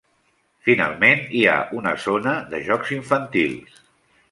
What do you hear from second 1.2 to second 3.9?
hi ha una zona de jocs infantils.